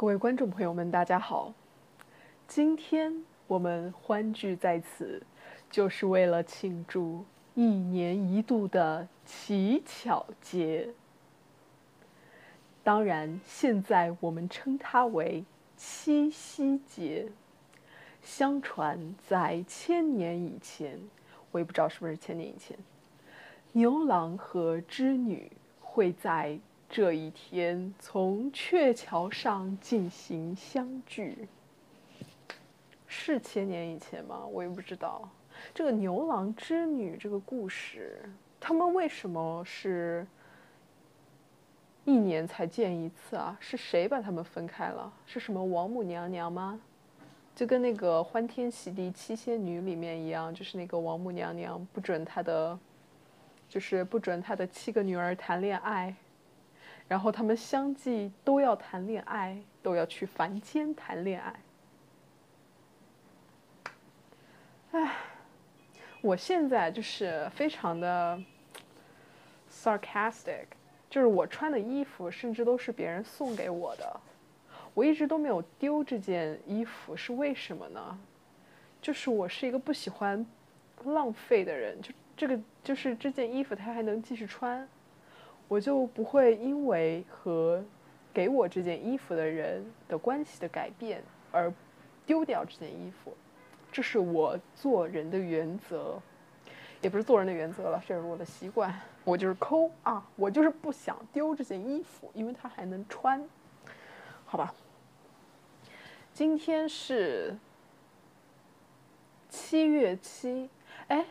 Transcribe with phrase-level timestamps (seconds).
[0.00, 1.52] 各位观众朋友们，大家好！
[2.48, 5.22] 今天我们欢聚在此，
[5.70, 7.22] 就是为了庆祝
[7.54, 10.88] 一年一度的乞巧节。
[12.82, 15.44] 当然，现在我们称它为
[15.76, 17.28] 七夕节。
[18.22, 20.98] 相传在千年以前，
[21.50, 22.74] 我也不知道是不是千年以前，
[23.72, 26.58] 牛郎和织女会在。
[26.92, 31.46] 这一天从鹊桥上进行相聚，
[33.06, 34.44] 是千年以前吗？
[34.44, 35.30] 我也不知道。
[35.72, 40.26] 这个牛郎织女这个故事，他们为什么是
[42.04, 43.56] 一年才见一次啊？
[43.60, 45.12] 是谁把他们分开了？
[45.26, 46.80] 是什么王母娘娘吗？
[47.54, 52.76] 就跟那个《欢天喜地七仙女》里面一样，就是那个王母娘娘不准她的，
[53.68, 56.12] 就是不准她的七个女儿谈恋爱。
[57.10, 61.60] 然后他们相继都要谈恋爱，都要去凡间谈恋爱。
[64.92, 65.16] 唉，
[66.20, 68.40] 我现在就是非常的
[69.68, 70.66] sarcastic，
[71.10, 74.20] 就是我穿的衣服甚至都是别人送给我的，
[74.94, 78.16] 我一直都没有丢这件衣服，是为什么呢？
[79.02, 80.46] 就是我是一个不喜欢
[81.06, 84.88] 浪费的人，就这个就是这件衣服它还能继续穿。
[85.70, 87.80] 我就不会因为和
[88.34, 91.72] 给我这件衣服的人的关系的改变而
[92.26, 93.32] 丢掉这件衣服，
[93.92, 96.20] 这是我做人的原则，
[97.00, 98.92] 也不是做人的原则了，这是我的习惯。
[99.22, 103.48] 我就是抠啊，我就是不想丢这件衣服，因为它还能穿，
[104.44, 104.74] 好吧？
[106.34, 107.56] 今天是
[109.48, 110.68] 七月七，
[111.06, 111.26] 哎，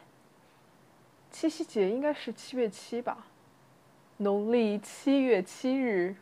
[1.30, 3.26] 七夕节应该是七月七吧？
[4.22, 6.14] 农历七月七日，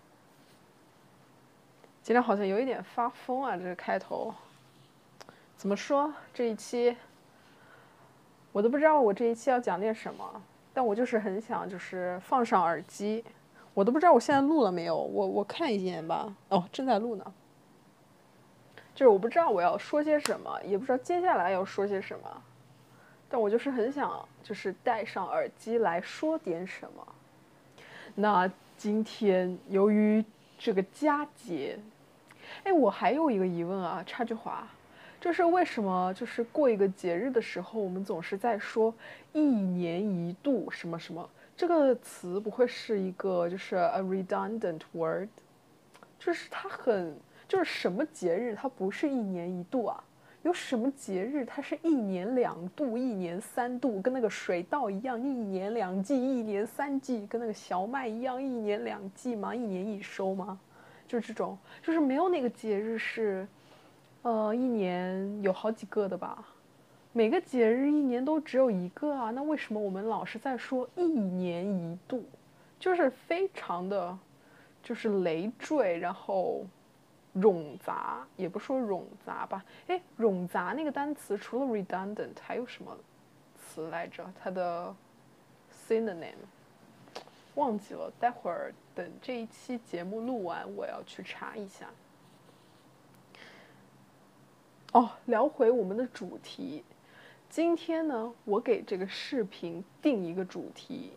[2.03, 3.57] 今天好像有一点发疯啊！
[3.57, 4.31] 这个开头，
[5.55, 6.13] 怎么说？
[6.31, 6.95] 这一期
[8.51, 10.43] 我都不知道我这一期要讲点什么，
[10.75, 13.25] 但我就是很想，就是放上耳机。
[13.73, 16.31] 我都不知道我现在录了没有，我我看一眼吧。
[16.49, 17.33] 哦，正在录呢。
[18.93, 22.43] 就是我不知道我要说些什么，也不知道接下来要说些什么，
[23.27, 27.07] 但我就是很想，就是戴上耳机来说点什么。
[28.19, 30.25] 那今天由于
[30.57, 31.77] 这个佳节，
[32.63, 34.67] 哎，我还有一个疑问啊，插句话，
[35.21, 38.91] 就是为什么就是过一个节日的时候，我们总是在说
[39.33, 45.29] 一年一度什么什么这个词，不会是一个就是 a redundant word，
[46.17, 47.15] 就是它很
[47.47, 50.03] 就是什么节日它不是一年一度啊？
[50.47, 59.53] 有什么节日它是一年两度、一年三度，跟那个水稻一样，一年两季、一年三季，跟那个小麦一样，一年两季吗？
[59.53, 60.57] 一年一收吗？
[61.05, 63.45] 就是这种，就是没有哪个节日是，
[64.21, 66.41] 呃，一年有好几个的吧？
[67.11, 72.23] 每个节日一年都只有一个啊，那为什么我们老是在说一年一度？
[72.79, 74.17] 就是非常的，
[74.81, 76.65] 就是累赘，然后。
[77.41, 82.97] 冗杂也不说冗杂吧，哎，冗杂那个单词除了 redundant 还有什么
[83.55, 84.25] 词来着？
[84.41, 84.95] 它的
[85.87, 86.35] synonym
[87.55, 91.87] 忘记了，待会儿等这一期节目录完，我要去查一下。
[94.93, 96.83] 哦，聊回我们的主题，
[97.49, 101.11] 今天呢，我给这个视频定一个主题，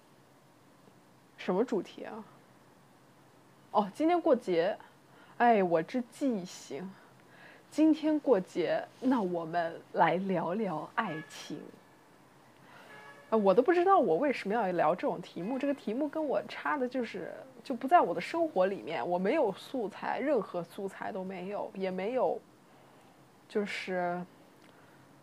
[1.37, 2.25] 什么主题啊？
[3.71, 4.77] 哦，今天过节。
[5.41, 6.87] 哎，我这记性！
[7.71, 11.59] 今天过节，那我们来聊聊爱情。
[13.31, 15.59] 我都不知道我为什么要聊这种题目。
[15.59, 17.33] 这个题目跟我差的就是
[17.65, 22.39] 就不在我的生活里面，我没有素材，任何素材都没有，也没有，
[23.49, 24.23] 就是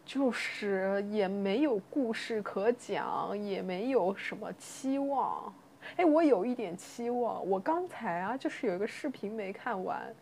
[0.03, 5.53] 就是也没有故事可讲，也没有什么期望。
[5.95, 7.47] 哎，我有一点期望。
[7.49, 10.13] 我刚才啊，就是有一个视频没看完，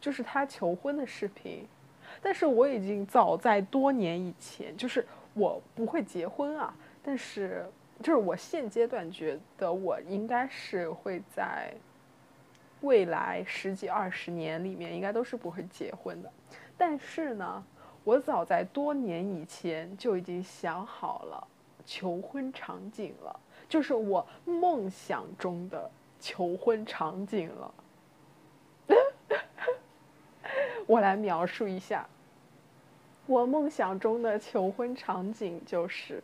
[0.00, 1.66] 就是他求婚的视频。
[2.20, 6.74] 但是我已经早在多年以前，就是我不会结婚啊。
[7.02, 7.66] 但是
[8.02, 11.72] 就是我现阶段觉得我应该是会在
[12.82, 16.30] 未来十几二十年里面，应该都是不会结婚的。
[16.76, 17.64] 但是呢，
[18.04, 21.48] 我早在多年以前就已经想好了
[21.86, 23.40] 求婚场景了。
[23.74, 25.90] 就是我梦想中的
[26.20, 27.74] 求婚场景了。
[30.86, 32.06] 我来描述一下，
[33.26, 36.22] 我梦想中的求婚场景就是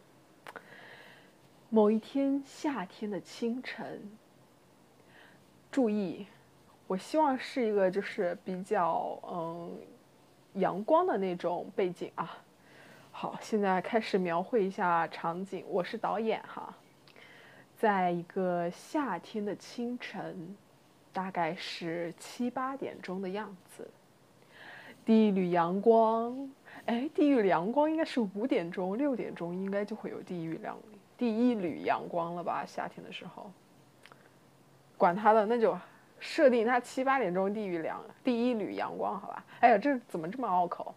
[1.71, 4.01] 某一天夏天的清晨。
[5.73, 6.29] 注意，
[6.87, 9.77] 我希望是一个就是比较嗯
[10.53, 12.39] 阳光的那种背景啊。
[13.11, 15.65] 好，现在开始描绘一下场景。
[15.67, 16.70] 我是导演哈，
[17.81, 20.55] 在一个夏天的清晨，
[21.15, 23.89] 大概是七八点钟的样子。
[25.03, 26.51] 第一缕阳光，
[26.85, 30.77] 哎，第一缕阳光应该是五点钟、六点钟应该就会有第一缕阳
[31.17, 32.67] 第一缕阳光了吧？
[32.67, 33.51] 夏天的时候，
[34.99, 35.75] 管他的，那就
[36.19, 39.43] 设定它七八点钟第一缕阳第一缕阳光，好吧？
[39.61, 40.95] 哎呀，这怎么这么拗口？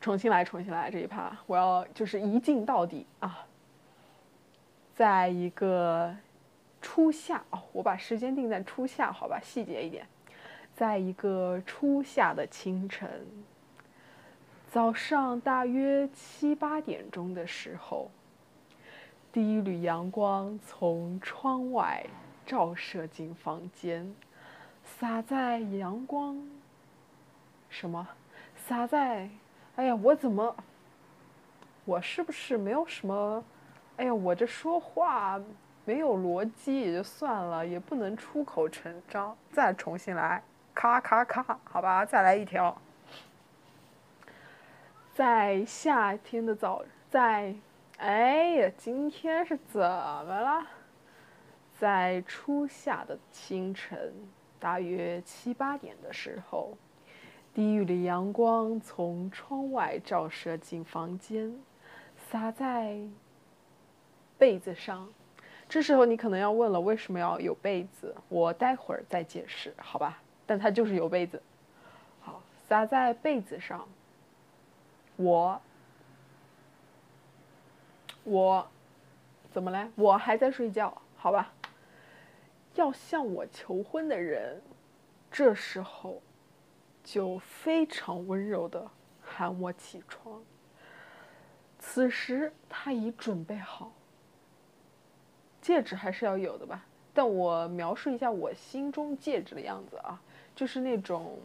[0.00, 3.46] 重新来，重新来这一趴，我要就是一镜到底啊！
[4.94, 6.14] 在一个
[6.80, 10.06] 初夏哦，我把时间定在初夏，好吧，细节一点，
[10.74, 13.26] 在一个初夏的清晨，
[14.70, 18.10] 早上大约七八点钟的时候，
[19.32, 22.04] 第一缕阳光从窗外
[22.44, 24.14] 照射进房间，
[24.84, 26.36] 洒在阳光
[27.70, 28.06] 什么？
[28.56, 29.28] 洒在。
[29.76, 30.54] 哎呀，我怎么？
[31.86, 33.42] 我是不是没有什么？
[33.96, 35.40] 哎呀，我这说话
[35.84, 39.36] 没有逻辑也就算了，也不能出口成章。
[39.52, 40.42] 再重新来，
[40.74, 42.76] 咔咔咔，好吧，再来一条。
[45.14, 47.54] 在夏天的早，在，
[47.98, 50.66] 哎呀，今天是怎么了？
[51.78, 54.14] 在初夏的清晨，
[54.58, 56.76] 大约七八点的时候。
[57.52, 61.54] 第一缕阳光从窗外照射进房间，
[62.16, 62.98] 洒在
[64.42, 65.08] 被子上。
[65.68, 68.12] 这时候你可能要问了，为什么要有被子？
[68.28, 70.20] 我待会儿再解释，好吧？
[70.44, 71.40] 但它就是有被子。
[72.20, 73.86] 好，洒在被子上。
[75.14, 75.62] 我，
[78.24, 78.66] 我，
[79.52, 79.88] 怎么嘞？
[79.94, 81.52] 我还在睡觉，好吧？
[82.74, 84.60] 要向我求婚的人，
[85.30, 86.20] 这时候。
[87.04, 88.88] 就非常温柔的
[89.20, 90.40] 喊我起床。
[91.80, 93.90] 此时他已准备好，
[95.62, 96.84] 戒指还是要有的吧？
[97.14, 100.20] 但我描述一下我心中戒指的样子啊，
[100.54, 101.38] 就是那种，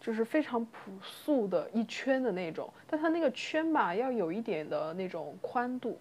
[0.00, 5.98] 就是非常朴素的一圈的那种，但它那个圈吧要有一点的那种宽度，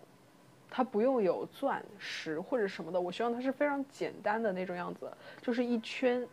[0.70, 5.12] 它不用有钻石或者什么的，我希望它是非常简单的那种样子，
[5.42, 6.28] 就是一圈，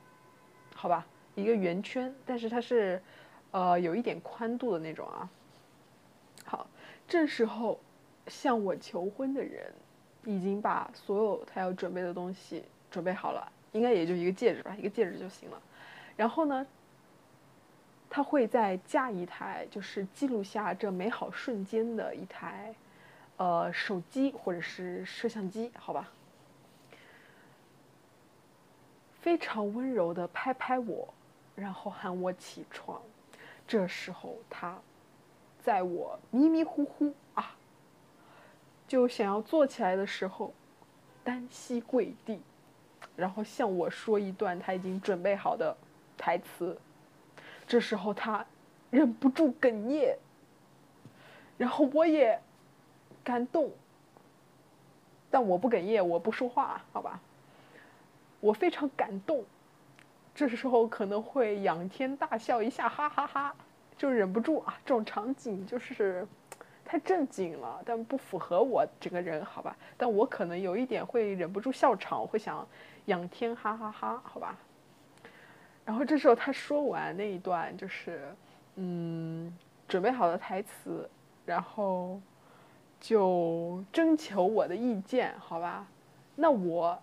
[0.74, 1.06] 好吧？
[1.34, 3.00] 一个圆圈，但是它是，
[3.52, 5.30] 呃，有一点宽度的那种啊。
[6.44, 6.66] 好，
[7.06, 7.78] 这时候
[8.26, 9.72] 向我求婚的人
[10.28, 15.58] 已经把所有他要准备的东西准备好了，应该也就一个戒指吧，一个戒指就行了。
[16.16, 16.66] 然后呢，
[18.10, 22.74] 他会再架一台，就是记录下这美好瞬间的一台，
[23.38, 26.10] 呃，手机或者是摄像机，好吧？
[29.22, 31.08] 非常温柔的拍拍我。
[31.56, 33.02] 然后喊我起床，
[33.66, 34.78] 这时候他，
[35.60, 37.12] 在我迷迷糊糊，
[38.88, 40.52] 就想要坐起来的时候，
[41.22, 42.40] 单膝跪地，
[43.14, 45.76] 然后向我说一段他已经准备好的
[46.16, 46.76] 台词。
[47.66, 48.44] 这时候他
[48.90, 50.16] 忍不住哽咽，
[51.58, 52.40] 然后我也
[53.22, 53.70] 感动，
[55.30, 57.20] 但我不哽咽，我不说话，好吧？
[58.40, 59.44] 我非常感动。
[60.34, 63.54] 这时候可能会仰天大笑一下，哈哈哈，
[63.98, 64.78] 就忍不住啊！
[64.86, 66.26] 这种场景就是
[66.88, 69.76] 太正经了，但不符合我整个人，好吧？
[69.98, 72.66] 但我可能有一点会忍不住笑场，会想
[73.04, 74.56] 仰天哈哈哈，好吧？
[75.84, 78.34] 然后这时候他说完那一段，就是
[78.76, 79.54] 嗯，
[79.86, 81.06] 准备好的台词，
[81.44, 82.18] 然后
[82.98, 85.86] 就征求我的意见，好吧？
[86.34, 86.98] 那我。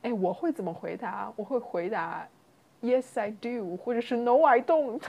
[0.00, 1.32] 哎，我会怎么回答？
[1.36, 2.26] 我会回答
[2.80, 5.00] ，Yes I do，或者是 No I don't。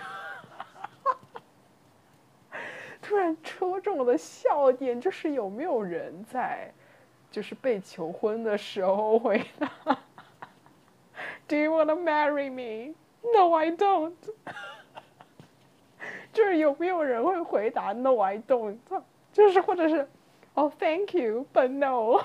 [3.03, 6.71] 突然戳中我的笑点，就是有没有人在，
[7.29, 9.69] 就是被求婚的时候回答，
[11.47, 14.13] Do you wanna marry me？No I don't。
[16.31, 18.77] 就是有没有人会回答 No I don't？
[19.31, 20.07] 就是或者是
[20.53, 22.23] ，Oh thank you，but no。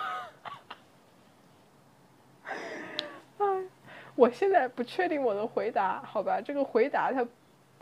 [4.14, 6.40] 我现在不确定我的回答，好吧？
[6.40, 7.25] 这个回答它，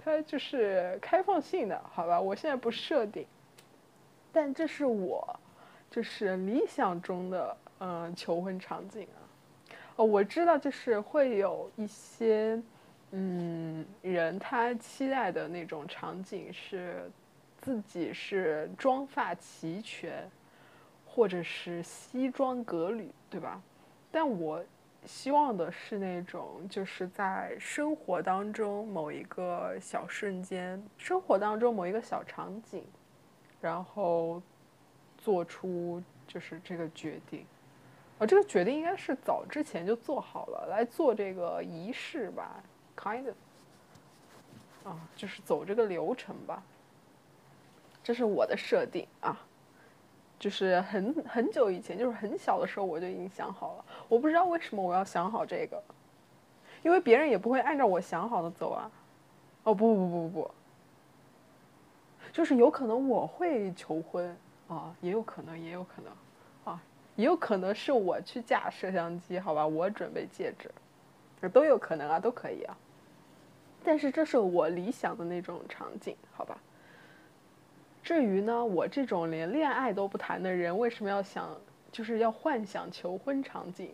[0.07, 2.21] 它就是开放性的，好吧？
[2.21, 3.27] 我现在不设定，
[4.33, 5.37] 但这是我，
[5.91, 9.19] 就是理想中的嗯求婚场景啊。
[9.97, 12.63] 哦，我知道，就是会有一些
[13.11, 17.11] 嗯人他期待的那种场景是
[17.61, 20.31] 自己是妆发齐全，
[21.05, 23.61] 或者是西装革履，对吧？
[24.13, 24.65] 但我。
[25.07, 32.85] 希望的是那种，就是在生活当中某一个小瞬间，生活当中某一个小场景，
[33.61, 34.43] 然后
[35.17, 37.47] 做出就是这个决定。
[38.19, 42.63] 啊，这个决定应该是早之前就做好了，来做这个仪式吧
[42.97, 43.35] ，kind of。
[44.85, 46.63] 啊，就是走这个流程吧。
[48.03, 49.41] 这是我的设定啊。
[50.39, 53.85] 就是很很久以前，就是很小的时候，我就已经想好了。
[54.09, 55.83] 我不知道为什么我要想好这个，
[56.83, 58.91] 因为别人也不会按照我想好的走啊。
[59.65, 60.51] 哦不不不不不，
[62.33, 64.37] 就是有可能我会求婚
[64.69, 66.13] 啊，也有可能，也有可能
[66.73, 66.81] 啊，
[67.17, 70.71] 也有可能是我去架摄像机，好吧，我准备戒指，
[71.49, 72.77] 都有可能啊，都可以啊。
[73.83, 76.57] 但是这是我理想的那种场景，好吧。
[78.05, 81.51] 至于呢，我这种连恋爱都不谈的人，为什么要想，
[81.97, 83.89] 就是要幻想求婚场景？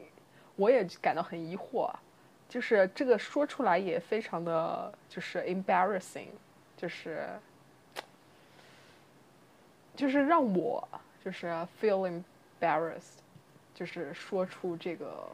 [0.56, 1.88] 我也感到很疑惑。
[2.48, 6.26] 就是这个说出来也非常的就是 embarrassing，
[6.76, 7.28] 就是，
[9.94, 10.86] 就是让我
[11.24, 11.46] 就是
[11.80, 12.10] feel
[12.60, 13.20] embarrassed，
[13.72, 15.28] 就是说出这个，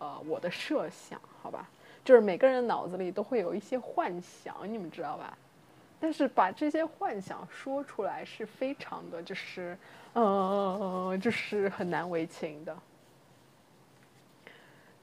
[0.00, 1.66] 呃，我的设想，好吧？
[2.04, 5.38] 就是每个人脑子里都会有一些幻想，你们知道吧？
[6.02, 9.78] 但是把这些幻想说出来是非常的，就是，
[10.14, 12.76] 嗯，就是很难为情的。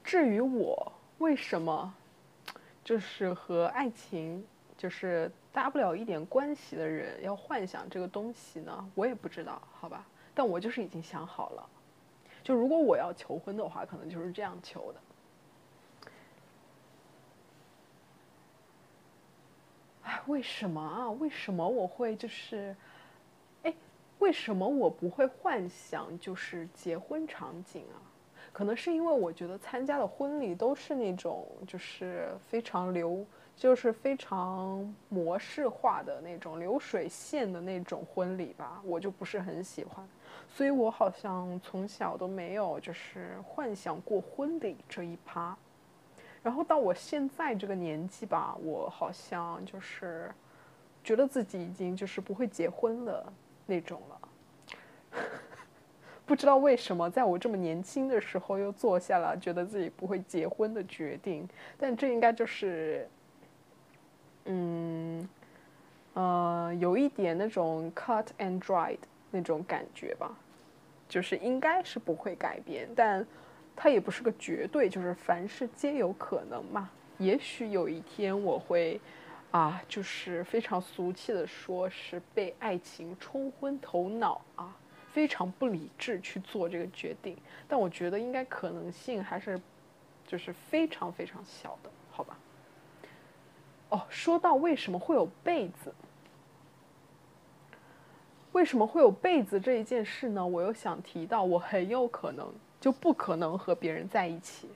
[0.04, 1.94] 至于我为什么，
[2.84, 4.44] 就是和爱情
[4.76, 8.90] 就是搭不了一点关系的人要幻想这个东西呢？
[8.94, 10.04] 我也不知道，好吧。
[10.34, 11.66] 但我就是已经想好了，
[12.44, 15.00] 就如果我要求婚的话，可能就是这样求的。
[20.26, 21.10] 为什么啊？
[21.12, 22.74] 为什么我会就是，
[23.62, 23.74] 哎，
[24.18, 27.98] 为什么我不会幻想就是结婚场景啊？
[28.52, 33.24] 可能是因为我觉得参加的婚礼都是那种就是非常流，
[33.56, 40.06] 就是非常模式化的那种流水线的那种婚礼吧，我就不是很喜欢，
[40.48, 45.56] 所以我好像从小都没有就是幻想过婚礼这一趴。
[46.42, 50.30] 然后到我现在这个年纪吧，我好像就是
[51.04, 53.30] 觉得自己已经就是不会结婚了
[53.66, 54.20] 那种了。
[56.24, 61.46] 不知道为什么，在我这么年轻的时候又做下了觉得自己不会结婚的决定。
[61.76, 63.06] 但这应该就是，
[64.46, 65.28] 嗯，
[66.14, 68.98] 呃，有一点那种 cut and dried
[69.30, 70.34] 那种感觉吧，
[71.06, 73.26] 就是应该是不会改变，但。
[73.74, 76.90] 它也不是个绝对，就是凡事皆有可能嘛。
[77.18, 79.00] 也许有一天我会，
[79.50, 84.76] 啊，就是非常俗气的说，是被爱情冲昏头脑啊，
[85.12, 87.36] 非常不理智去做这个决定。
[87.68, 89.60] 但我觉得应该可能性还是，
[90.26, 92.38] 就是非常非常小的，好吧？
[93.90, 95.92] 哦，说到为什么会有被子，
[98.52, 100.46] 为什么会有被子这一件事呢？
[100.46, 102.50] 我又想提到，我很有可能。
[102.80, 104.68] 就不可能和别人在一起。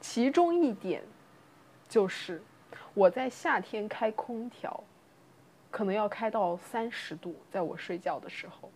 [0.00, 1.02] 其中一点，
[1.88, 2.40] 就是
[2.94, 4.84] 我在夏天开空调，
[5.70, 8.70] 可能要开到三十度，在我睡觉的时候，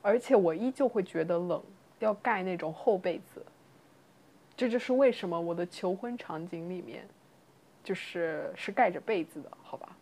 [0.00, 1.62] 而且我依旧会觉得冷，
[2.00, 3.44] 要盖那种厚被子。
[4.56, 7.06] 这就是为什么我的求婚场景里面，
[7.84, 9.96] 就是是盖着被子的，好吧？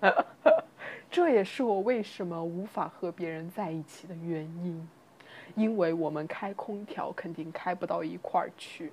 [1.10, 4.88] 这也是我为什么无法和别人在一起的原因。
[5.56, 8.92] 因为我们开空调肯定开不到一块儿去，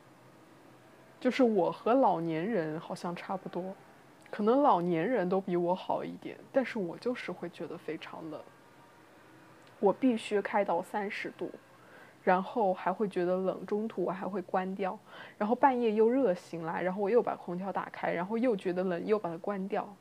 [1.20, 3.76] 就是我和老年人好像差不多，
[4.32, 8.42] 可能老年人都比我好一点，但是我就是会觉得非常冷。
[9.80, 11.52] 我必须开到三十度，
[12.24, 14.98] 然后还会觉得冷，中途我还会关掉，
[15.38, 19.94] 然后半夜又热醒来，然后我又把空调打开，然后又觉得冷，又把它关掉。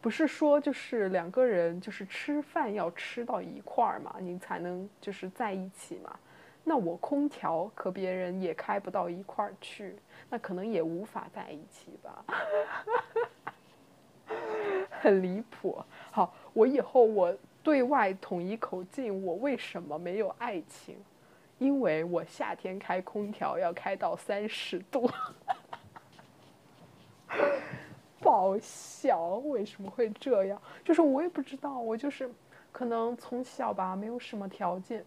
[0.00, 6.18] 不是说就是两个人就是吃饭要吃到一块儿嘛，你才能就是在一起嘛。
[6.64, 9.96] 那我空调和别人也开不到一块儿去，
[10.28, 12.24] 那可能也无法在一起吧。
[15.00, 15.82] 很离谱。
[16.10, 20.96] 好，我以后我对外统一口径，我为什么没有爱情？
[21.58, 25.10] 因为我夏天开空调要开到三十度。
[28.20, 30.60] 爆笑，为什么会这样？
[30.84, 32.30] 就是我也不知道，我就是
[32.72, 35.04] 可能从小吧，没有什么条件，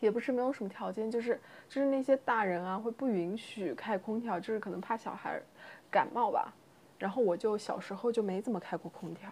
[0.00, 5.40] 也不是没有什么条件，就是就是那些大人啊会不允许开空调，就是可能怕小孩
[5.90, 6.52] 感冒吧。
[6.98, 9.30] 然后我就小时候就没怎么开过空调，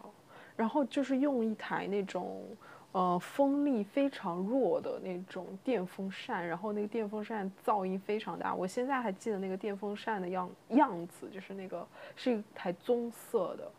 [0.57, 2.45] 然后就是用一台那种
[2.93, 8.53] 呃，风力非常弱的那种电风扇，然后那个电风扇噪音非常大。
[8.53, 13.71] 我现在还记得那个电风扇的样样子，就是那个是一台棕色的，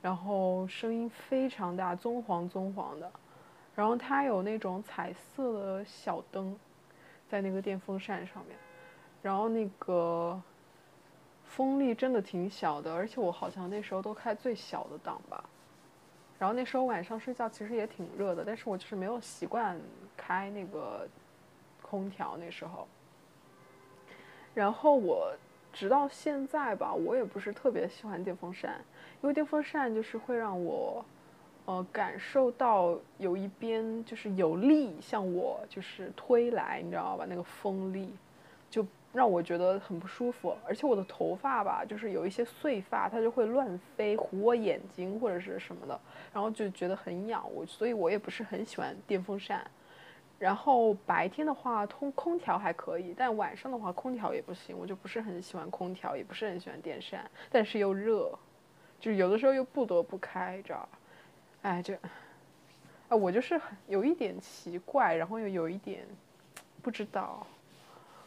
[0.00, 3.12] 然后声音非常大，棕黄棕黄的。
[3.74, 6.56] 然后它有那种彩色的小灯，
[7.28, 8.56] 在那个电风扇上面。
[9.20, 10.40] 然后那个
[11.44, 15.44] 风力真的挺小的，而且我好像那时候都开最小的档吧。
[16.38, 19.80] 然后那时候晚上睡觉其实也挺热的，但是我就是没有习惯
[20.16, 21.08] 开那个
[21.80, 22.86] 空调那时候。
[24.52, 25.32] 然后我
[25.72, 28.80] 直到现在吧，我也不是特别喜欢电风扇，
[29.22, 31.04] 因为电风扇就是会让我，
[31.66, 37.24] 呃，感受到有一边就是有力向我就是推来，你知道吧？
[37.28, 38.12] 那个风力。
[39.14, 45.98] 让我觉得很不舒服，而且我的头发吧，就是有一些碎发，它就会乱飞，糊我眼睛或者是什么的，
[46.32, 49.64] 然后就觉得很痒，我所以我也不是很喜欢电风扇。
[50.36, 58.36] 然后白天的话，通空调还可以，但晚上的话，空调也不行，我就不是很喜欢空调，也不是很喜欢电扇，但是又热，
[58.98, 60.88] 就有的时候又不得不开，知道吧？
[61.62, 61.94] 哎，这，
[63.08, 66.04] 啊，我就是有一点奇怪，然后又有一点
[66.82, 67.46] 不知道。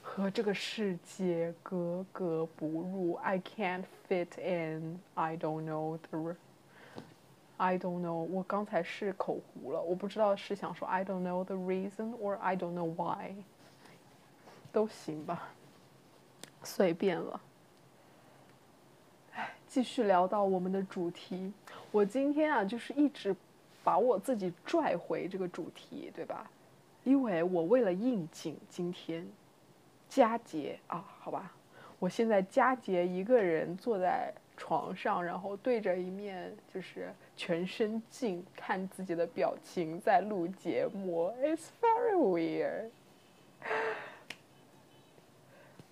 [0.09, 4.99] 和这个世界格格不入，I can't fit in.
[5.13, 6.35] I don't know the.
[7.57, 8.23] I don't know.
[8.23, 13.35] 我刚才是口糊了，我不知道是想说 I don't know the reason or I don't know why.
[14.71, 15.49] 都行吧，
[16.63, 17.41] 随便了。
[19.35, 21.51] 哎，继续聊到我们的主题。
[21.91, 23.35] 我今天啊，就是一直
[23.83, 26.49] 把我自己拽回这个主题，对吧？
[27.03, 29.27] 因为我为了应景，今天。
[30.09, 31.51] 佳节啊，好吧，
[31.99, 42.89] 我现在佳节一个人坐在床上，然后对着一面就是全身镜看自己的表情在录节目，It's very weird，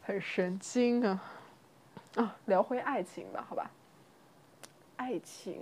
[0.02, 1.24] 很神经啊
[2.16, 2.38] 啊！
[2.46, 3.70] 聊回爱情吧，好吧，
[4.96, 5.62] 爱情，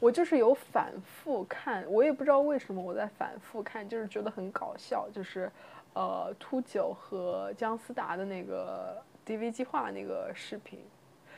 [0.00, 5.52] 我就是有反复看，我也不知道为什么我在反复看，就是觉得很搞笑，就是。
[5.94, 10.80] 呃，秃九和姜思达的那个 DV 计划那个视频，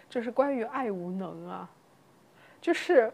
[0.09, 1.69] 就是关于爱无能啊，
[2.59, 3.13] 就是，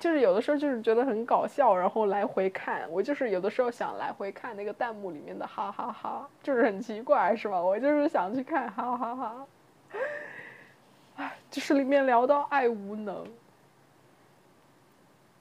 [0.00, 7.62] 就是有的时候就是觉得很搞笑，然后来回看，我就是有的时候想来回看那个弹幕里面的哈哈哈，就是很奇怪是吧？
[7.62, 9.46] 我就是想去看哈哈哈，
[11.14, 13.24] 哎，就是里面聊到爱无能，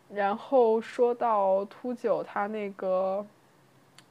[0.08, 3.26] 然后说到秃九他那个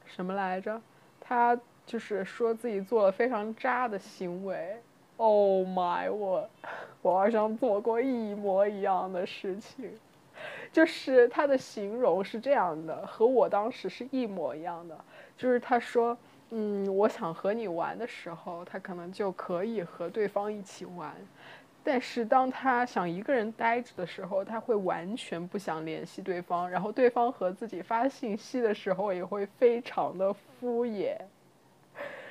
[0.05, 0.81] 什么来着？
[1.27, 4.75] 他就是说自己做了非常渣的行为
[5.17, 6.47] ，Oh my，我
[7.01, 9.91] 我好像做过一模一样的事情，
[10.71, 14.95] 就是他的形容是这样的，和我当时是一模一样的，
[15.35, 16.15] 就是他说，
[16.51, 21.15] 嗯，我想和你玩的时候，他可能就可以和对方一起玩。
[21.87, 31.15] 但是当他想一个人待着的时候，他会完全不想联系对方，然后对方和自己发信息的时候也会非常的敷衍，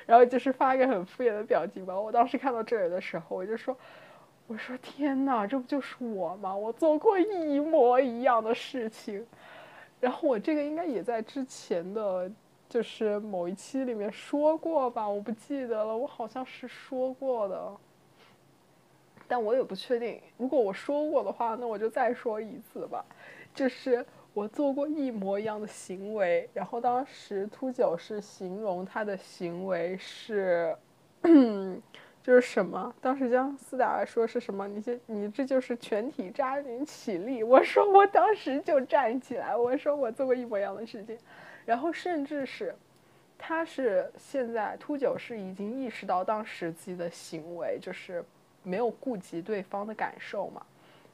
[0.05, 2.01] 然后就是发一个很敷衍的表情包。
[2.01, 3.77] 我当时看到这里的时候，我就说
[4.47, 6.53] ：“我说天哪，这不就是我吗？
[6.53, 9.25] 我做过一模一样的事情。”
[10.01, 12.29] 然后我这个应该也在之前的
[12.67, 17.71] 就是某一期里面说过吧，我不记得了，我好像是说过的。
[19.27, 23.03] 但我也不确定，如果我说过的话，那我就再说一次吧。
[23.53, 30.75] 就是我做过一模一样的行为，然后当时秃九是形容他的行为是，
[32.21, 32.93] 就是什么？
[32.99, 34.67] 当时姜思达说是什么？
[34.67, 37.43] 你这你这就是全体渣女起立。
[37.43, 41.17] 我说我当时就站起来，我说我做过一模一样的事情，
[41.65, 42.75] 然后甚至是，
[43.37, 48.21] 他是现在秃九是已经意识到当时自己的行为就是。
[48.65, 50.61] 没有顾及对方的感受嘛，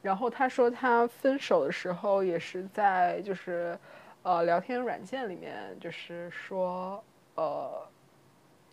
[0.02, 3.78] 然后他说他分手的时候也是在就是，
[4.22, 7.02] 呃，聊天软件里面就是说，
[7.36, 7.86] 呃，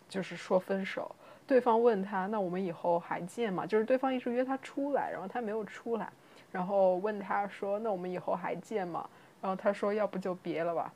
[0.08, 1.14] 就是说分手。
[1.46, 3.66] 对方问他，那我们以后还见吗？
[3.66, 6.08] 就是对方一直约他出来，然后他没有出来，
[6.52, 9.08] 然后问他说，那我们以后还见吗？
[9.40, 10.92] 然后他说，要不就别了吧。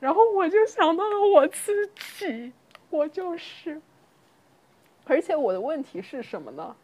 [0.00, 1.86] 然后我就想到了我自
[2.18, 2.52] 己，
[2.90, 3.80] 我就是，
[5.04, 6.74] 而且我的问题是什么呢？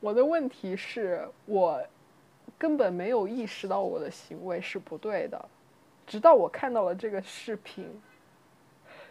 [0.00, 1.80] 我的问题是我
[2.58, 5.48] 根本没有意识到我的行为是不对的，
[6.06, 7.86] 直到我看到了这个视频，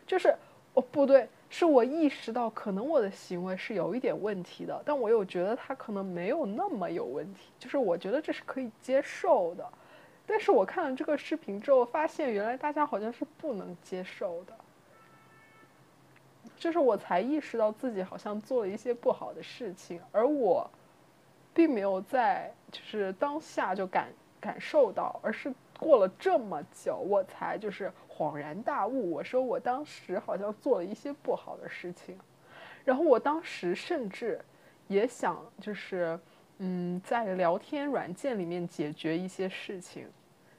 [0.05, 0.35] 就是
[0.73, 9.67] 哦不对，是我意识到可能我的行为是有一点问题的，但我又觉得他可能没有那么有问题，就是我觉得这是可以接受的，
[10.25, 14.53] 但是我看了这个视频之后，发现原来大家好像是不能接受的，
[16.57, 20.69] 就是我才意识到自己好像做了一些不好的事情，而我
[21.59, 24.07] 并没有在就是当下就感
[24.39, 29.11] 感受到，而是过了这么久，我才就是恍然大悟。
[29.11, 32.17] 我说我当时好像做了一些不好的事情，
[32.85, 34.39] 然后我当时甚至
[34.87, 36.17] 也想就是
[36.59, 40.07] 嗯，在聊天软件里面解决一些事情。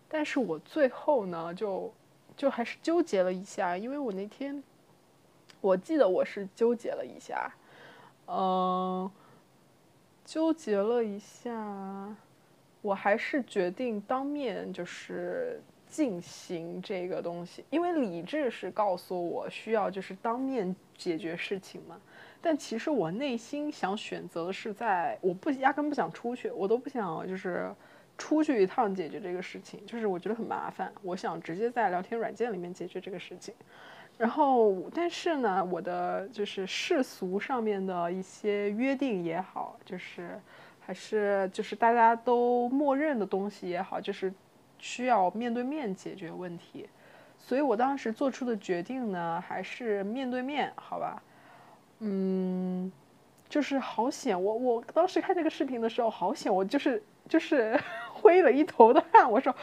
[0.06, 1.90] 但是我最后呢，就
[2.36, 4.62] 就还是纠结了一下，因为我那天
[5.62, 7.50] 我记得我是纠结了一下，
[8.26, 9.10] 嗯，
[10.30, 12.14] 纠结了一下，
[12.82, 22.00] 我还是决定当面就是进行这个东西，因为理智是告诉我需要就是当面解决事情嘛，
[22.40, 27.74] 但其实我内心想选择的是在我不压根不想出去，我都不想就是。
[28.16, 30.92] 出去一趟解决这个事情，就是我觉得很麻烦。
[31.00, 33.54] 我想直接在聊天软件里面解决这个事情，
[34.20, 40.38] 然后但是呢，我的就是世俗上面的一些约定也好，就是
[40.78, 44.30] 还是就是大家都默认的东西也好，就是
[44.78, 46.86] 需要面对面解决问题。
[47.38, 51.22] 所以我当时做出的决定呢，还是面对面，好吧？
[52.00, 52.92] 嗯，
[53.48, 57.80] 就是好险，我我当时看这个视频的时候，好险，我就是就是。
[58.20, 59.54] 挥了一头的汗，我说：“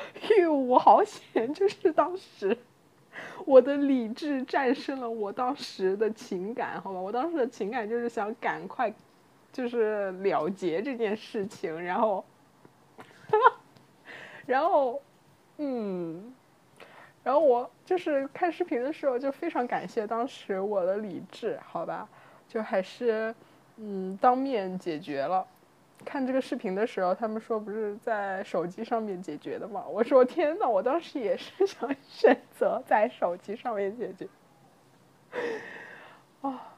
[0.41, 1.53] 哟，我好险！
[1.53, 2.57] 就是当时，
[3.47, 6.99] 我的理智战胜了我当时的情感，好吧？
[6.99, 8.93] 我当时的情感就是想赶快，
[9.53, 12.25] 就是了结这件事情，然后，
[14.45, 15.01] 然后，
[15.59, 16.33] 嗯，
[17.23, 22.05] 然后我就是看视频的时候就非常感谢当时我的理智，好吧？
[22.49, 23.33] 就还是
[23.77, 25.47] 嗯，当面解决了。”
[26.05, 29.83] 看这个视频的时候，他们说不是在手机上面解决的吗？
[29.89, 34.27] 我说天哪，我当时也是想选择在手机上面解决。
[36.41, 36.75] 啊，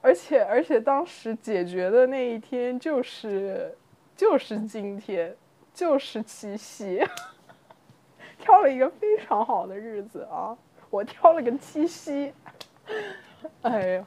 [0.00, 3.76] 而且而且当时解决的那一天就是
[4.16, 5.34] 就是今天，
[5.72, 7.04] 就是七夕，
[8.38, 10.56] 挑了一个非常好的日子啊！
[10.90, 12.32] 我挑了个七夕，
[13.62, 14.04] 哎呀。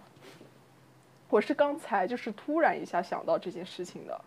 [1.30, 4.22] 我是刚才就是突然一下想到这件事情的，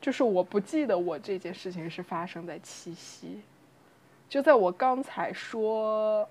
[0.00, 3.40] 就是我不记得我这件事情是发生在七夕，
[4.28, 6.28] 就在我刚才说，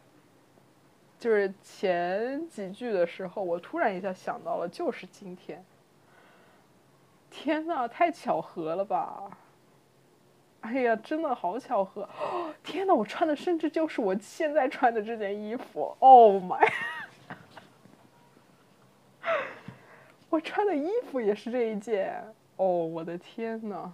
[1.19, 5.63] 就是前几句的时候，我突然一下想到了，就是今天。
[7.30, 9.38] 天呐，太巧合了吧！
[10.62, 12.08] 哎呀，真的好巧合！
[12.63, 15.95] 天呐，我穿的甚至就是我现在穿的这件衣服。
[15.99, 16.67] Oh my！
[20.30, 22.23] 我穿的衣服也是这一件
[22.58, 23.91] 哦，我的天呐！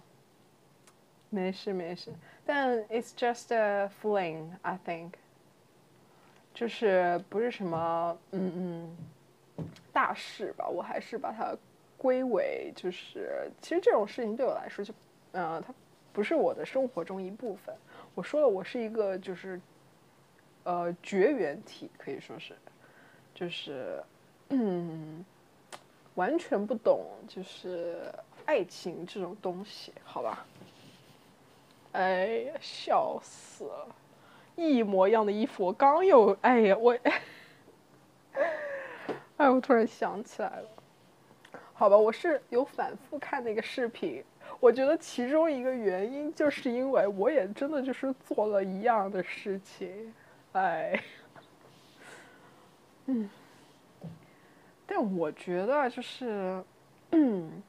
[1.29, 2.13] 没事没事，
[2.45, 5.11] 但 it's just a fling，I think，
[6.53, 8.97] 就是不是什么嗯嗯
[9.91, 10.67] 大事吧？
[10.67, 11.55] 我还是把它
[11.97, 14.93] 归为就是，其实这种事情对我来说就，
[15.33, 15.73] 呃，它
[16.13, 17.75] 不是我的生活中一部分。
[18.15, 19.59] 我说了，我是一个就是
[20.63, 22.55] 呃绝缘体，可以说是，
[23.35, 24.01] 就是
[24.49, 25.25] 嗯。
[26.15, 28.13] 完全不懂，就是
[28.45, 30.45] 爱情这种东西，好吧？
[31.93, 33.87] 哎呀，笑死了！
[34.55, 36.97] 一模一样的衣服，我刚有，哎呀，我，
[39.37, 40.67] 哎，我突然想起来了，
[41.73, 44.23] 好吧，我是有反复看那个视频，
[44.59, 50.13] 我觉得其中一个原因就是因为我也真的就是做了一样的事情，
[50.53, 50.99] 哎，
[53.05, 53.29] 嗯。
[54.85, 56.63] 但我觉得就是，
[57.11, 57.63] 嗯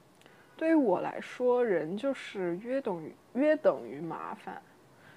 [0.56, 4.62] 对于我来说，人就是约等于约等于麻烦，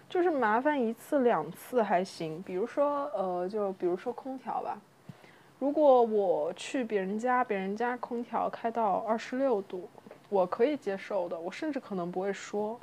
[0.09, 2.41] 就是麻烦一次两次还行。
[2.41, 4.79] 比如说，呃，就比如说空调吧，
[5.59, 9.87] 如果我去别人家，别人家空调开到二十六度，
[10.29, 12.79] 我可以接受的，我甚至可能不会说，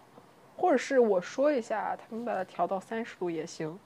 [0.57, 3.77] 或者是我说一下，他们把它调到三十度也行。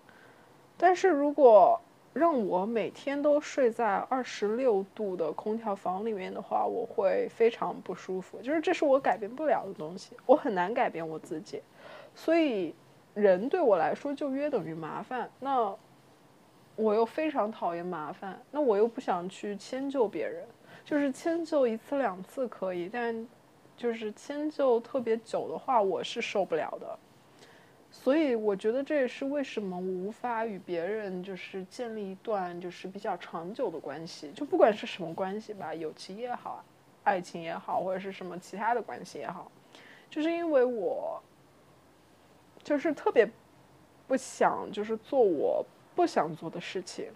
[0.77, 1.81] 但是如果
[2.13, 8.41] 让我每天都睡在二十六度的空调房里面的话，我会非常不舒服。
[8.43, 11.63] 就是这是我改变不了的东西，我很难改变我自己。
[12.15, 12.75] 所以，
[13.15, 15.31] 人对我来说就约等于麻烦。
[15.39, 15.73] 那
[16.75, 20.45] 我又非常讨厌麻烦，那我又不想去迁就别人。
[20.85, 23.27] 就是迁就一次两次可以，但
[23.77, 26.99] 就是迁就特别久的话，我是受不了的。
[27.91, 36.65] 所以我觉得这也是为什么无法与别人就是建立一段就是比较长久的关系，就不管是什么关系吧，友情也好，
[37.03, 39.51] 爱情也好，或者是什么其他的关系也好，
[40.11, 41.21] 就是因为我
[42.63, 43.29] 就是特别
[44.07, 47.11] 不想就是做我不想做的事情。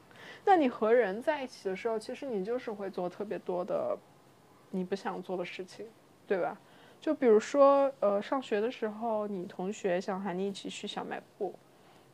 [0.45, 3.97] 那你和人在一起的时候，其实你就是会做特别多的
[4.71, 5.87] 你不想做的事情，
[6.27, 6.59] 对吧？
[7.03, 11.53] 就比如说，呃，上学的时候，你同学想喊你一起去小卖部，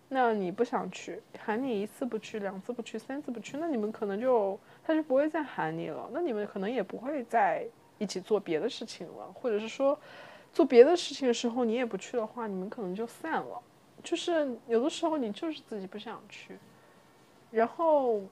[0.09, 7.67] 那你不想去，喊你一次不去，两次不去，三次不去，那你们可能就他就不会再喊你了，那你们可能也不会再
[7.99, 9.99] 一起做别的事情了，或者是说，
[10.55, 13.63] 做别的事情的时候你也不去的话，你们可能就散了。
[14.03, 16.57] 就是有的时候你就是自己不想去。
[17.51, 18.23] 然后，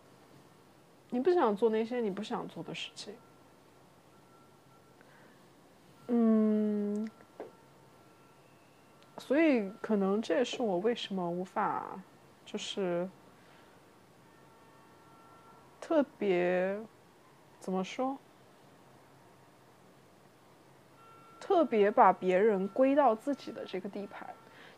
[1.10, 3.12] 你不想做那些你不想做的事情，
[6.08, 7.08] 嗯，
[9.18, 12.00] 所以可能这也是我为什么无法，
[12.44, 13.08] 就是
[15.80, 16.78] 特别
[17.58, 18.16] 怎么说，
[21.40, 24.28] 特别把别人归到自己的这个地盘，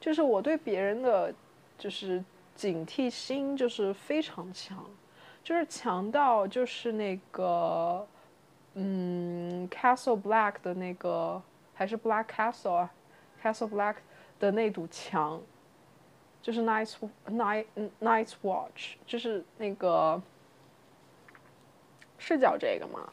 [0.00, 1.34] 就是我对别人的，
[1.78, 2.24] 就是。
[2.58, 4.84] 警惕心就是非常强，
[5.44, 8.04] 就是强到就是那个，
[8.80, 11.42] 嗯，Castle Black 的那个
[11.74, 12.92] 还是 Black Castle 啊
[13.42, 13.96] ，Castle Black
[14.38, 15.40] 的那堵墙，
[16.40, 16.94] 就是 Night
[17.26, 17.66] Night
[18.00, 20.22] Night Watch，就是那个
[22.18, 23.12] 是叫这个吗？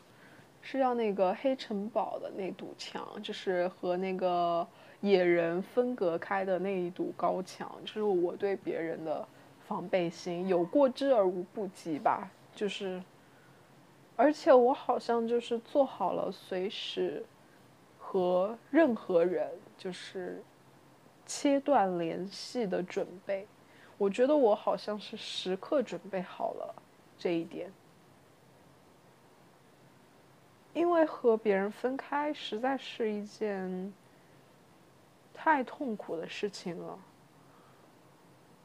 [0.62, 4.68] 是叫那个黑城堡的那堵墙，就是和那个
[5.02, 9.28] 野人分隔开的那一堵高墙，就是我对别人的。
[9.68, 13.02] 防备心有过之而无不及吧，就是，
[14.16, 17.24] 而且我好像就是做好了随时
[18.00, 20.42] 和任何人就是
[21.26, 23.46] 切断联系的准备。
[23.98, 26.76] 我觉得我好像是时刻准备好了
[27.18, 27.72] 这一点，
[30.74, 33.94] 因为和别人分开实在是一件
[35.34, 37.00] 太痛苦的事情了。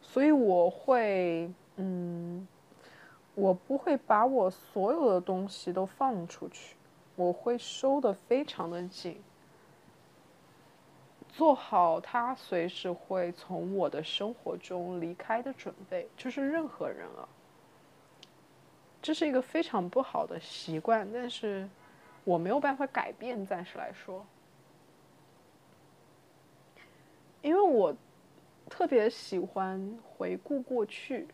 [0.03, 2.47] 所以我会，嗯，
[3.41, 6.77] 我不会把我所有的东西都放出去，
[7.17, 9.21] 我会收的非常的紧，
[11.29, 17.29] 做好他随时会从我的生活中离开的准备，就是任何人啊。
[19.01, 21.69] 这是一个非常不好的习惯，但是
[22.25, 24.25] 我没有办法改变，暂时来说，
[27.43, 27.95] 因为我。
[28.69, 31.27] 特别喜欢回顾过去，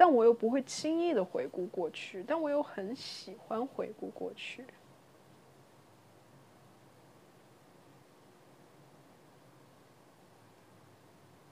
[0.00, 4.64] 但我又不会轻易的回顾过去，但我又很喜欢回顾过去。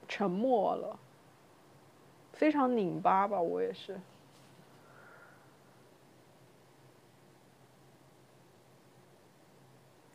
[0.09, 0.99] 沉默了，
[2.33, 4.01] 非常拧巴吧，我也是，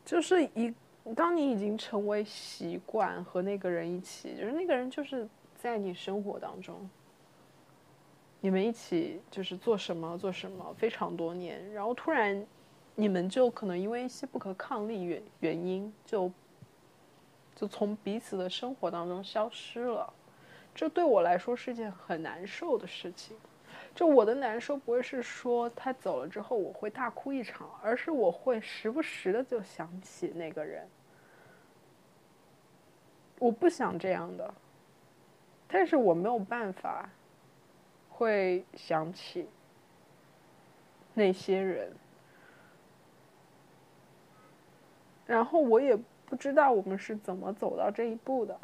[0.04, 0.74] 就是一。
[1.14, 6.90] 当你已经成为习惯和那个人一起，就是那个人就是在你生活当中，
[8.44, 12.46] 你们一起就是做什么做什么非常多年，然后突然
[12.94, 16.30] 你们就可能因为一些不可抗力原原因，就
[17.56, 20.12] 就从彼此的生活当中消失了，
[20.74, 23.34] 这对我来说是件很难受的事情。
[23.94, 30.86] 就我的难受不会是说他走了之后我会大哭一场，而是我会时不时的就想起那个人。
[33.38, 34.52] 我不想这样的，
[35.66, 37.08] 但是我没有办法，
[38.16, 39.46] 会想起
[41.12, 41.92] 那些人，
[45.26, 45.96] 然后我也
[46.26, 48.58] 不知道我们是怎么走到这一步的，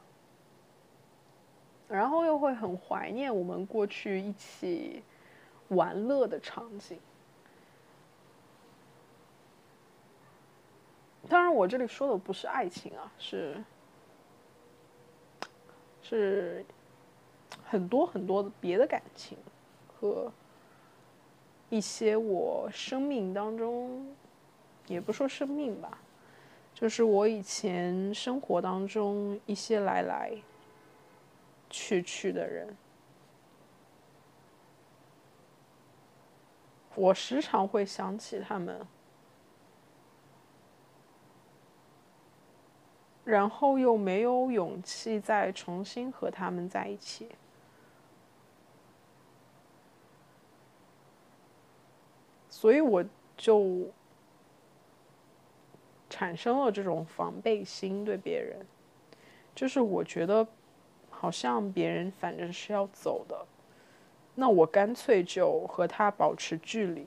[1.88, 5.02] 然后又会很怀念我们过去一起。
[5.70, 6.98] 玩乐的场景，
[11.28, 13.62] 当然，我这里说的不是爱情啊，是
[16.02, 16.64] 是
[17.70, 19.38] 很多很多的别的感情
[19.86, 20.32] 和
[21.68, 24.12] 一些我生命当中，
[24.88, 25.98] 也不说生命吧，
[26.74, 30.32] 就是我以前生活当中一些来来
[31.70, 32.76] 去去的人。
[36.96, 38.84] 我时常会想起他们，
[43.22, 47.28] 然后又没有勇气再重新和他们在一起，
[52.60, 53.02] 所以我
[53.38, 53.88] 就
[56.10, 58.66] 产生了这种防备心对别人，
[59.54, 60.46] 就是我觉得
[61.08, 63.46] 好像别人反正是要走的。
[64.34, 67.06] 那我干脆就和他保持距离，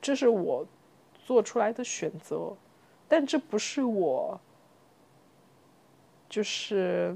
[0.00, 0.66] 这是我
[1.22, 2.56] 做出来的选择，
[3.06, 4.40] 但这不是我，
[6.30, 7.14] 就是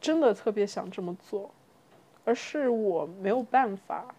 [0.00, 1.50] 真的特别想这么做，
[2.24, 4.14] 而是我没有办法，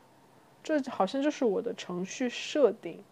[0.64, 3.04] 这好像就是我的程序设定。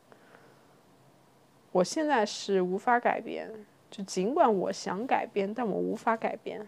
[1.74, 3.50] 我现在是无法改变，
[3.90, 6.66] 就尽管我想改变，但我无法改变。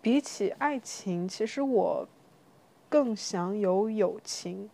[0.00, 2.08] 比起爱情，其实我
[2.88, 4.68] 更想有友情，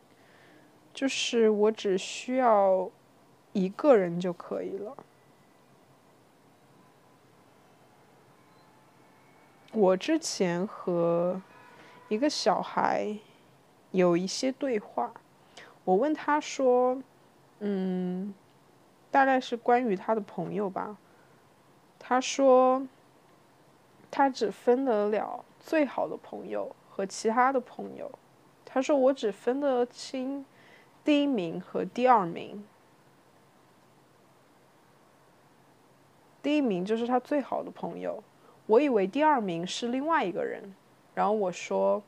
[0.94, 2.90] 就是我只需要
[3.53, 4.97] 一个人就可以了。
[9.72, 11.40] 我之前和
[12.09, 13.16] 一个小孩
[13.90, 15.12] 有一些对话，
[15.85, 17.00] 我问他说
[17.61, 18.35] ：“嗯，
[19.11, 20.96] 大概是关于他的朋友吧。”
[21.98, 22.87] 他说。
[24.11, 28.11] 他只分得了最好的朋友和其他的朋友。
[28.64, 30.46] 他说：“我只分得清
[31.04, 32.66] 第一名和第二名。
[36.42, 38.24] 第一名就是他最好的朋友，
[38.68, 40.62] 我以为第二名是另外一个人。
[41.14, 42.00] 然后我说：‘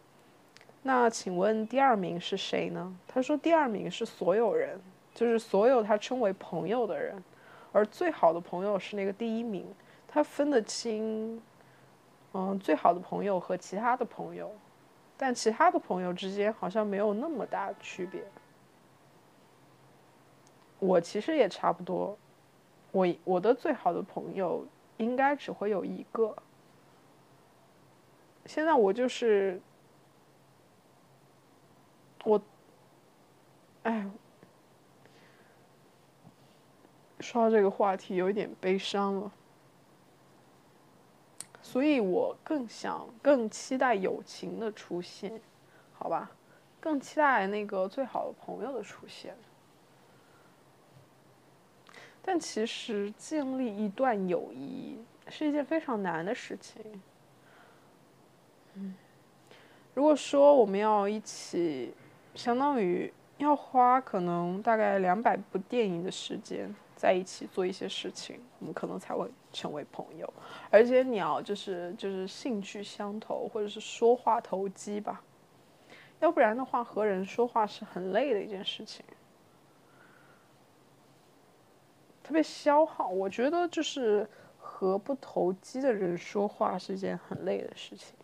[0.84, 4.78] 那请问第二名是谁呢？’他说：‘第二名是所有人，
[5.12, 7.20] 就是所有他称为朋友的人，
[7.72, 9.66] 而最好的朋友是那个第一名。
[10.06, 11.42] 他分得清。’”
[12.32, 14.52] 嗯，最好的朋友和其他的朋友，
[15.16, 18.22] 但其他的朋友之间好像没有那么大区别。
[20.78, 22.16] 我其实也差不多，
[22.92, 24.64] 我我的最好的朋友
[24.98, 26.32] 应该只会有一个。
[28.46, 29.60] 现在我就是
[32.24, 32.40] 我，
[33.84, 34.10] 哎，
[37.20, 39.32] 说到这个话题有一点悲伤了。
[41.62, 45.40] 所以我更想、更期待友情的出现，
[45.92, 46.30] 好吧？
[46.80, 49.36] 更期待那个最好的朋友的出现。
[52.22, 54.98] 但其实建立一段友谊
[55.28, 56.82] 是一件非常难的事情。
[58.74, 58.94] 嗯，
[59.94, 61.94] 如果说我们要一起，
[62.34, 66.74] 相当于要花可能大概两百部电影的时间。
[66.96, 70.30] 在一起做一些事情，我们可能才会成为朋友。
[70.68, 75.22] 而且你要就是就是兴趣相投，或者是说话投机吧，
[76.18, 79.02] 要不然的话和人说话是很累的一件事情，
[82.22, 83.08] 特别消耗。
[83.08, 84.28] 我觉得就是
[84.58, 88.14] 和不投机的人说话是件很累的事情。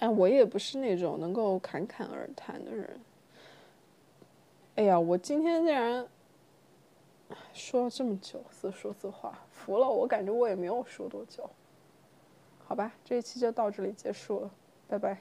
[0.00, 3.00] 哎，我也不是那种能够侃侃而谈的人。
[4.76, 6.06] 哎呀，我今天竟然
[7.54, 9.88] 说了这么久，自说自话，服了。
[9.88, 11.48] 我感觉我也没有说多久，
[12.66, 14.50] 好吧，这一期就到这里结束了，
[14.86, 15.18] 拜拜。